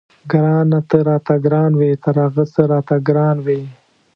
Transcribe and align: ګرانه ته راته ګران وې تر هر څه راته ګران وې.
ګرانه 0.31 0.79
ته 0.89 0.97
راته 1.07 1.35
ګران 1.45 1.71
وې 1.79 1.91
تر 2.03 2.15
هر 2.23 2.33
څه 2.53 2.61
راته 2.71 2.95
ګران 3.07 3.37
وې. 3.45 3.61